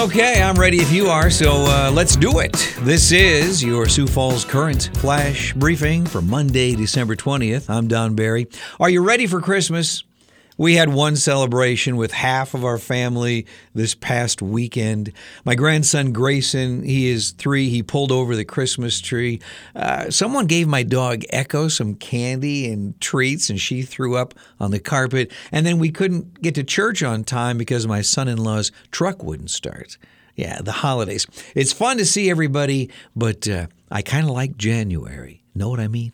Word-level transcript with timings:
Okay, 0.00 0.40
I'm 0.40 0.54
ready 0.54 0.78
if 0.78 0.90
you 0.90 1.08
are, 1.08 1.28
so 1.28 1.66
uh, 1.66 1.90
let's 1.92 2.16
do 2.16 2.38
it. 2.38 2.74
This 2.80 3.12
is 3.12 3.62
your 3.62 3.86
Sioux 3.86 4.06
Falls 4.06 4.46
Current 4.46 4.88
Flash 4.94 5.52
Briefing 5.52 6.06
for 6.06 6.22
Monday, 6.22 6.74
December 6.74 7.14
20th. 7.14 7.68
I'm 7.68 7.86
Don 7.86 8.14
Barry. 8.14 8.46
Are 8.80 8.88
you 8.88 9.02
ready 9.02 9.26
for 9.26 9.42
Christmas? 9.42 10.02
We 10.60 10.74
had 10.74 10.92
one 10.92 11.16
celebration 11.16 11.96
with 11.96 12.12
half 12.12 12.52
of 12.52 12.66
our 12.66 12.76
family 12.76 13.46
this 13.72 13.94
past 13.94 14.42
weekend. 14.42 15.10
My 15.42 15.54
grandson 15.54 16.12
Grayson, 16.12 16.82
he 16.82 17.08
is 17.08 17.30
three. 17.30 17.70
He 17.70 17.82
pulled 17.82 18.12
over 18.12 18.36
the 18.36 18.44
Christmas 18.44 19.00
tree. 19.00 19.40
Uh, 19.74 20.10
someone 20.10 20.46
gave 20.46 20.68
my 20.68 20.82
dog 20.82 21.22
Echo 21.30 21.68
some 21.68 21.94
candy 21.94 22.70
and 22.70 23.00
treats, 23.00 23.48
and 23.48 23.58
she 23.58 23.80
threw 23.80 24.16
up 24.18 24.34
on 24.60 24.70
the 24.70 24.80
carpet. 24.80 25.32
And 25.50 25.64
then 25.64 25.78
we 25.78 25.90
couldn't 25.90 26.42
get 26.42 26.56
to 26.56 26.62
church 26.62 27.02
on 27.02 27.24
time 27.24 27.56
because 27.56 27.86
my 27.86 28.02
son 28.02 28.28
in 28.28 28.36
law's 28.36 28.70
truck 28.90 29.22
wouldn't 29.22 29.50
start. 29.50 29.96
Yeah, 30.36 30.60
the 30.60 30.72
holidays. 30.72 31.26
It's 31.54 31.72
fun 31.72 31.96
to 31.96 32.04
see 32.04 32.28
everybody, 32.28 32.90
but 33.16 33.48
uh, 33.48 33.68
I 33.90 34.02
kind 34.02 34.26
of 34.26 34.32
like 34.32 34.58
January. 34.58 35.42
Know 35.54 35.70
what 35.70 35.80
I 35.80 35.88
mean? 35.88 36.12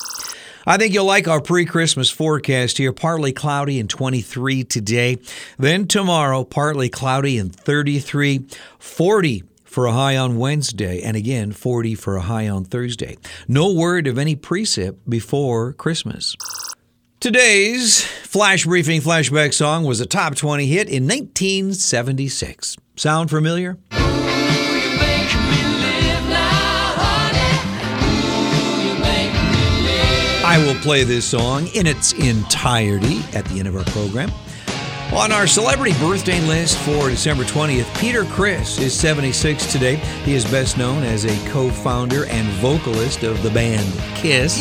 I 0.66 0.76
think 0.76 0.92
you'll 0.92 1.04
like 1.04 1.28
our 1.28 1.40
pre 1.40 1.64
Christmas 1.64 2.10
forecast 2.10 2.78
here. 2.78 2.92
Partly 2.92 3.32
cloudy 3.32 3.78
and 3.78 3.88
23 3.88 4.64
today. 4.64 5.18
Then 5.58 5.86
tomorrow, 5.86 6.42
partly 6.42 6.88
cloudy 6.88 7.38
and 7.38 7.54
33, 7.54 8.46
40 8.78 9.44
for 9.62 9.86
a 9.86 9.92
high 9.92 10.16
on 10.16 10.38
Wednesday, 10.38 11.02
and 11.02 11.16
again 11.16 11.52
40 11.52 11.94
for 11.94 12.16
a 12.16 12.22
high 12.22 12.48
on 12.48 12.64
Thursday. 12.64 13.16
No 13.46 13.72
word 13.72 14.06
of 14.06 14.18
any 14.18 14.34
precip 14.34 14.96
before 15.08 15.72
Christmas. 15.74 16.34
Today's 17.20 18.02
flash 18.02 18.64
briefing 18.64 19.00
flashback 19.00 19.54
song 19.54 19.84
was 19.84 20.00
a 20.00 20.06
top 20.06 20.34
20 20.34 20.66
hit 20.66 20.88
in 20.88 21.04
1976. 21.04 22.76
Sound 22.96 23.30
familiar? 23.30 23.78
I 30.56 30.64
will 30.64 30.80
play 30.80 31.04
this 31.04 31.26
song 31.26 31.66
in 31.74 31.86
its 31.86 32.14
entirety 32.14 33.20
at 33.34 33.44
the 33.44 33.58
end 33.58 33.68
of 33.68 33.76
our 33.76 33.84
program. 33.84 34.30
On 35.12 35.30
our 35.30 35.46
celebrity 35.46 35.92
birthday 35.98 36.40
list 36.46 36.78
for 36.78 37.10
December 37.10 37.44
20th, 37.44 38.00
Peter 38.00 38.24
Criss 38.24 38.78
is 38.78 38.98
76 38.98 39.70
today. 39.70 39.96
He 40.24 40.32
is 40.32 40.46
best 40.46 40.78
known 40.78 41.02
as 41.02 41.26
a 41.26 41.50
co 41.50 41.68
founder 41.68 42.24
and 42.24 42.48
vocalist 42.62 43.22
of 43.22 43.42
the 43.42 43.50
band 43.50 43.84
Kiss. 44.16 44.58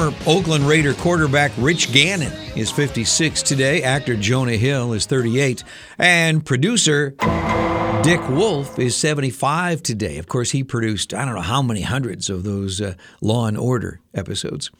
Former 0.00 0.16
Oakland 0.26 0.64
Raider 0.66 0.94
quarterback 0.94 1.52
Rich 1.58 1.92
Gannon 1.92 2.32
is 2.56 2.70
56 2.70 3.42
today. 3.42 3.82
Actor 3.82 4.16
Jonah 4.16 4.56
Hill 4.56 4.94
is 4.94 5.04
38. 5.04 5.62
And 5.98 6.42
producer 6.42 7.10
Dick 8.02 8.26
Wolf 8.30 8.78
is 8.78 8.96
75 8.96 9.82
today. 9.82 10.16
Of 10.16 10.26
course, 10.26 10.52
he 10.52 10.64
produced, 10.64 11.12
I 11.12 11.26
don't 11.26 11.34
know 11.34 11.42
how 11.42 11.60
many 11.60 11.82
hundreds 11.82 12.30
of 12.30 12.44
those 12.44 12.80
uh, 12.80 12.94
Law 13.20 13.46
and 13.46 13.58
Order 13.58 14.00
episodes. 14.14 14.70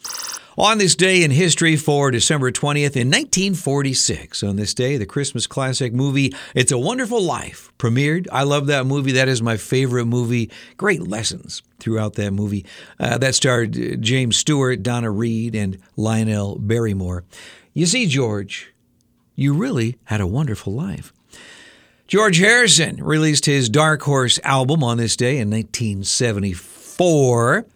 On 0.58 0.78
this 0.78 0.96
day 0.96 1.22
in 1.22 1.30
history 1.30 1.76
for 1.76 2.10
December 2.10 2.50
20th, 2.50 2.96
in 2.96 3.08
1946, 3.08 4.42
on 4.42 4.56
this 4.56 4.74
day, 4.74 4.96
the 4.96 5.06
Christmas 5.06 5.46
classic 5.46 5.92
movie 5.92 6.34
It's 6.56 6.72
a 6.72 6.78
Wonderful 6.78 7.22
Life 7.22 7.70
premiered. 7.78 8.26
I 8.32 8.42
love 8.42 8.66
that 8.66 8.84
movie. 8.84 9.12
That 9.12 9.28
is 9.28 9.40
my 9.40 9.56
favorite 9.56 10.06
movie. 10.06 10.50
Great 10.76 11.02
lessons 11.02 11.62
throughout 11.78 12.14
that 12.14 12.32
movie. 12.32 12.66
Uh, 12.98 13.16
that 13.18 13.36
starred 13.36 13.78
uh, 13.78 13.94
James 13.96 14.36
Stewart, 14.36 14.82
Donna 14.82 15.12
Reed, 15.12 15.54
and 15.54 15.78
Lionel 15.96 16.58
Barrymore. 16.58 17.22
You 17.72 17.86
see, 17.86 18.06
George, 18.06 18.72
you 19.36 19.54
really 19.54 19.98
had 20.04 20.20
a 20.20 20.26
wonderful 20.26 20.72
life. 20.72 21.12
George 22.08 22.38
Harrison 22.38 22.96
released 22.96 23.46
his 23.46 23.68
Dark 23.68 24.02
Horse 24.02 24.40
album 24.42 24.82
on 24.82 24.98
this 24.98 25.14
day 25.14 25.38
in 25.38 25.48
1974. 25.48 27.66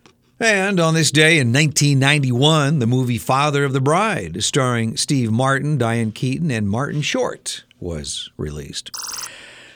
And 0.44 0.78
on 0.78 0.93
this 0.93 1.10
day 1.10 1.38
in 1.38 1.55
1991, 1.55 2.78
the 2.78 2.87
movie 2.87 3.16
Father 3.16 3.65
of 3.65 3.72
the 3.72 3.81
Bride, 3.81 4.44
starring 4.44 4.94
Steve 4.99 5.31
Martin, 5.31 5.78
Diane 5.78 6.12
Keaton, 6.12 6.50
and 6.50 6.69
Martin 6.69 7.00
Short, 7.00 7.65
was 7.81 8.28
released. 8.37 8.91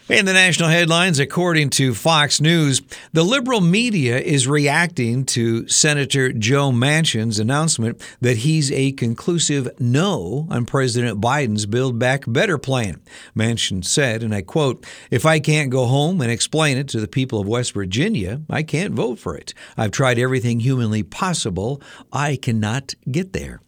In 0.08 0.24
the 0.24 0.32
national 0.32 0.70
headlines, 0.70 1.18
according 1.18 1.68
to 1.70 1.92
Fox 1.92 2.40
News, 2.40 2.80
the 3.12 3.22
liberal 3.22 3.60
media 3.60 4.18
is 4.18 4.48
reacting 4.48 5.26
to 5.26 5.68
Senator 5.68 6.32
Joe 6.32 6.70
Manchin's 6.72 7.38
announcement 7.38 8.00
that 8.22 8.38
he's 8.38 8.72
a 8.72 8.92
conclusive 8.92 9.68
no 9.78 10.46
on 10.48 10.64
President 10.64 11.20
Biden's 11.20 11.66
Build 11.66 11.98
Back 11.98 12.24
Better 12.26 12.56
plan. 12.56 13.02
Manchin 13.36 13.84
said, 13.84 14.22
and 14.22 14.34
I 14.34 14.40
quote, 14.40 14.86
If 15.10 15.26
I 15.26 15.40
can't 15.40 15.68
go 15.68 15.84
home 15.84 16.22
and 16.22 16.32
explain 16.32 16.78
it 16.78 16.88
to 16.88 17.00
the 17.00 17.06
people 17.06 17.38
of 17.38 17.46
West 17.46 17.72
Virginia, 17.72 18.40
I 18.48 18.62
can't 18.62 18.94
vote 18.94 19.18
for 19.18 19.36
it. 19.36 19.52
I've 19.76 19.90
tried 19.90 20.18
everything 20.18 20.60
humanly 20.60 21.02
possible. 21.02 21.82
I 22.14 22.36
cannot 22.36 22.94
get 23.10 23.34
there. 23.34 23.60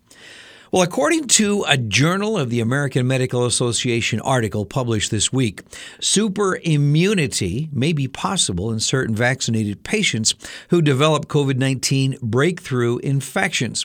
Well, 0.72 0.82
according 0.82 1.26
to 1.26 1.64
a 1.66 1.76
Journal 1.76 2.38
of 2.38 2.48
the 2.48 2.60
American 2.60 3.04
Medical 3.04 3.44
Association 3.44 4.20
article 4.20 4.64
published 4.64 5.10
this 5.10 5.32
week, 5.32 5.62
super 5.98 6.60
immunity 6.62 7.69
may 7.72 7.92
be 7.92 8.06
possible 8.06 8.70
in 8.70 8.78
certain 8.78 9.12
vaccinated 9.12 9.82
patients 9.82 10.36
who 10.69 10.80
develop 10.80 11.26
COVID 11.26 11.56
19 11.56 12.19
breakthrough 12.22 12.98
infections. 12.98 13.84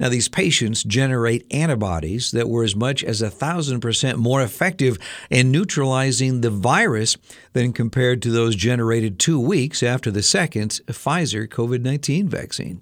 Now, 0.00 0.08
these 0.08 0.30
patients 0.30 0.82
generate 0.84 1.44
antibodies 1.52 2.30
that 2.30 2.48
were 2.48 2.64
as 2.64 2.74
much 2.74 3.04
as 3.04 3.20
a 3.20 3.28
thousand 3.28 3.80
percent 3.80 4.16
more 4.16 4.40
effective 4.40 4.96
in 5.28 5.50
neutralizing 5.50 6.40
the 6.40 6.48
virus 6.48 7.14
than 7.52 7.74
compared 7.74 8.22
to 8.22 8.30
those 8.30 8.56
generated 8.56 9.18
two 9.18 9.38
weeks 9.38 9.82
after 9.82 10.10
the 10.10 10.22
second 10.22 10.80
Pfizer 10.86 11.46
COVID 11.46 11.82
19 11.82 12.26
vaccine. 12.26 12.80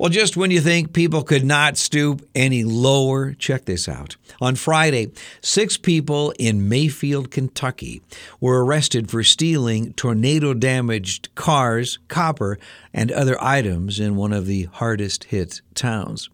Well, 0.00 0.08
just 0.08 0.34
when 0.34 0.50
you 0.50 0.62
think 0.62 0.94
people 0.94 1.22
could 1.22 1.44
not 1.44 1.76
stoop 1.76 2.26
any 2.34 2.64
lower, 2.64 3.34
check 3.34 3.66
this 3.66 3.86
out. 3.86 4.16
On 4.40 4.54
Friday, 4.54 5.12
six 5.42 5.76
people 5.76 6.32
in 6.38 6.70
Mayfield, 6.70 7.30
Kentucky 7.30 8.00
were 8.40 8.64
arrested 8.64 9.10
for 9.10 9.22
stealing 9.22 9.92
tornado 9.92 10.54
damaged 10.54 11.28
cars, 11.34 11.98
copper, 12.08 12.58
and 12.94 13.12
other 13.12 13.36
items 13.44 14.00
in 14.00 14.16
one 14.16 14.32
of 14.32 14.46
the 14.46 14.70
hardest 14.72 15.24
hit 15.24 15.60
towns. 15.74 16.30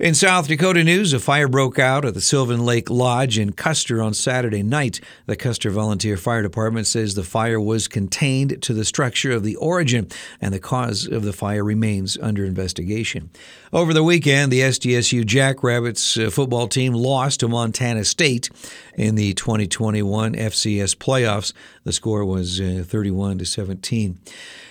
In 0.00 0.14
South 0.14 0.46
Dakota 0.46 0.84
news, 0.84 1.12
a 1.12 1.18
fire 1.18 1.48
broke 1.48 1.76
out 1.76 2.04
at 2.04 2.14
the 2.14 2.20
Sylvan 2.20 2.64
Lake 2.64 2.88
Lodge 2.88 3.36
in 3.36 3.52
Custer 3.52 4.00
on 4.00 4.14
Saturday 4.14 4.62
night. 4.62 5.00
The 5.26 5.34
Custer 5.34 5.70
Volunteer 5.70 6.16
Fire 6.16 6.40
Department 6.40 6.86
says 6.86 7.16
the 7.16 7.24
fire 7.24 7.60
was 7.60 7.88
contained 7.88 8.62
to 8.62 8.72
the 8.72 8.84
structure 8.84 9.32
of 9.32 9.42
the 9.42 9.56
origin, 9.56 10.06
and 10.40 10.54
the 10.54 10.60
cause 10.60 11.04
of 11.04 11.24
the 11.24 11.32
fire 11.32 11.64
remains 11.64 12.16
under 12.18 12.44
investigation. 12.44 13.30
Over 13.72 13.92
the 13.92 14.04
weekend, 14.04 14.52
the 14.52 14.60
SDSU 14.60 15.26
Jackrabbits 15.26 16.16
uh, 16.16 16.30
football 16.30 16.68
team 16.68 16.92
lost 16.92 17.40
to 17.40 17.48
Montana 17.48 18.04
State 18.04 18.50
in 18.94 19.16
the 19.16 19.34
2021 19.34 20.34
FCS 20.34 20.94
playoffs. 20.94 21.52
The 21.82 21.92
score 21.92 22.24
was 22.24 22.60
uh, 22.60 22.84
31 22.86 23.38
to 23.38 23.44
17. 23.44 24.16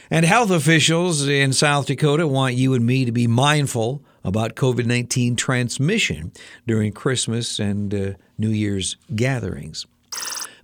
And 0.10 0.26
health 0.26 0.52
officials 0.52 1.28
in 1.28 1.54
South 1.54 1.88
Dakota 1.88 2.28
want 2.28 2.56
you 2.56 2.74
and 2.74 2.86
me 2.86 3.06
to 3.06 3.12
be 3.12 3.28
mindful 3.28 4.04
about 4.24 4.56
COVID 4.56 4.86
19 4.86 5.36
transmission 5.36 6.32
during 6.66 6.92
Christmas 6.92 7.60
and 7.60 7.94
uh, 7.94 8.14
New 8.38 8.50
Year's 8.50 8.98
gatherings. 9.16 9.86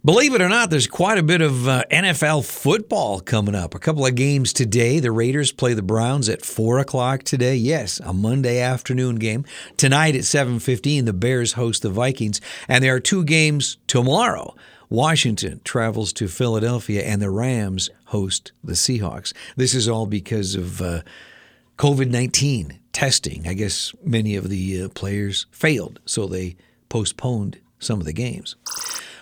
Believe 0.05 0.35
it 0.35 0.41
or 0.41 0.49
not, 0.49 0.69
there's 0.69 0.87
quite 0.87 1.17
a 1.17 1.23
bit 1.23 1.39
of 1.39 1.65
uh, 1.65 1.85
NFL 1.89 2.43
football 2.43 3.21
coming 3.21 3.55
up. 3.55 3.73
A 3.73 3.79
couple 3.79 4.05
of 4.05 4.15
games 4.15 4.51
today. 4.51 4.99
The 4.99 5.13
Raiders 5.13 5.53
play 5.53 5.73
the 5.73 5.81
Browns 5.81 6.27
at 6.27 6.43
four 6.43 6.79
o'clock 6.79 7.23
today. 7.23 7.55
Yes, 7.55 8.01
a 8.01 8.11
Monday 8.11 8.59
afternoon 8.59 9.15
game. 9.15 9.45
Tonight 9.77 10.17
at 10.17 10.25
seven 10.25 10.59
fifteen, 10.59 11.05
the 11.05 11.13
Bears 11.13 11.53
host 11.53 11.83
the 11.83 11.89
Vikings, 11.89 12.41
and 12.67 12.83
there 12.83 12.95
are 12.95 12.99
two 12.99 13.23
games 13.23 13.77
tomorrow. 13.87 14.53
Washington 14.93 15.59
travels 15.63 16.13
to 16.13 16.27
Philadelphia, 16.27 17.01
and 17.01 17.19
the 17.19 17.31
Rams 17.31 17.89
host 18.05 18.51
the 18.63 18.73
Seahawks. 18.73 19.33
This 19.55 19.73
is 19.73 19.89
all 19.89 20.05
because 20.05 20.53
of 20.53 20.83
uh, 20.83 21.01
COVID 21.79 22.11
nineteen 22.11 22.79
testing. 22.91 23.47
I 23.47 23.55
guess 23.55 23.91
many 24.03 24.35
of 24.35 24.49
the 24.49 24.83
uh, 24.83 24.89
players 24.89 25.47
failed, 25.49 25.99
so 26.05 26.27
they 26.27 26.57
postponed 26.89 27.57
some 27.79 27.99
of 27.99 28.05
the 28.05 28.13
games. 28.13 28.55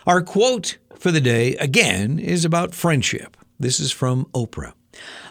Our 0.05 0.21
quote 0.21 0.77
for 0.97 1.09
the 1.09 1.21
day, 1.21 1.55
again, 1.55 2.19
is 2.19 2.43
about 2.43 2.75
friendship. 2.75 3.37
This 3.57 3.79
is 3.79 3.93
from 3.93 4.25
Oprah. 4.33 4.73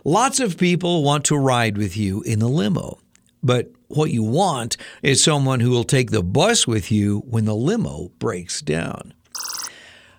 Lots 0.04 0.40
of 0.40 0.56
people 0.56 1.02
want 1.02 1.26
to 1.26 1.36
ride 1.36 1.76
with 1.76 1.98
you 1.98 2.22
in 2.22 2.38
the 2.38 2.48
limo, 2.48 2.98
but 3.42 3.70
what 3.88 4.10
you 4.10 4.22
want 4.22 4.78
is 5.02 5.22
someone 5.22 5.60
who 5.60 5.68
will 5.68 5.84
take 5.84 6.12
the 6.12 6.22
bus 6.22 6.66
with 6.66 6.90
you 6.90 7.18
when 7.26 7.44
the 7.44 7.54
limo 7.54 8.10
breaks 8.18 8.62
down. 8.62 9.12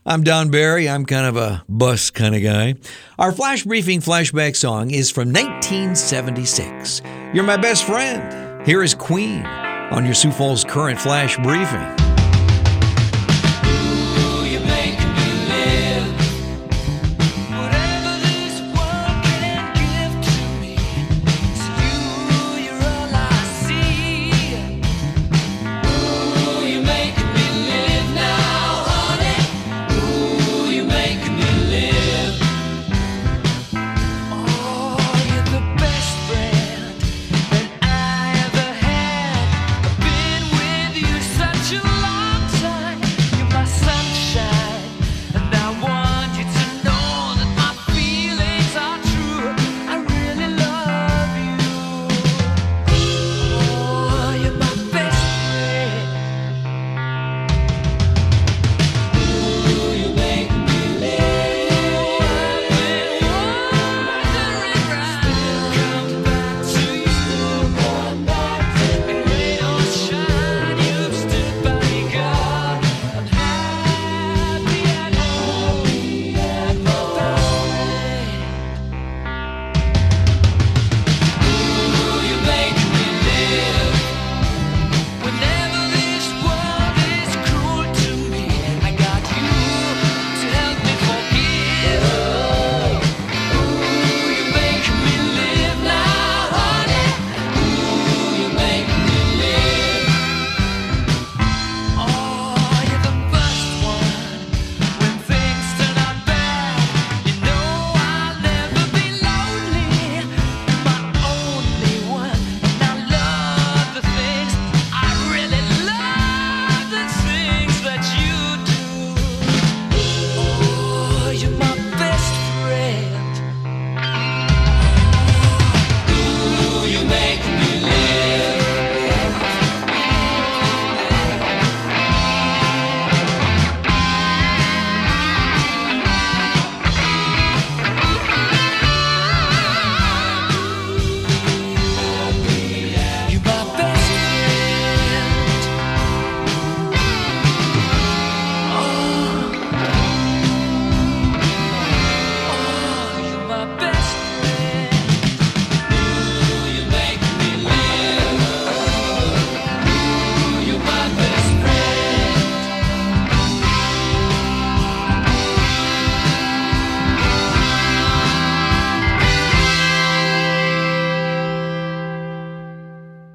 I'm 0.03 0.23
Don 0.23 0.49
Barry. 0.49 0.89
I'm 0.89 1.05
kind 1.05 1.27
of 1.27 1.37
a 1.37 1.63
bus 1.69 2.09
kind 2.09 2.33
of 2.33 2.41
guy. 2.41 2.73
Our 3.19 3.31
flash 3.31 3.65
briefing 3.65 4.01
flashback 4.01 4.55
song 4.55 4.89
is 4.89 5.11
from 5.11 5.31
1976. 5.31 7.03
You're 7.35 7.43
my 7.43 7.57
best 7.57 7.83
friend. 7.83 8.65
Here 8.65 8.81
is 8.81 8.95
Queen 8.95 9.45
on 9.45 10.03
your 10.05 10.15
Sioux 10.15 10.31
Falls 10.31 10.63
Current 10.63 10.99
Flash 10.99 11.37
Briefing. 11.37 12.00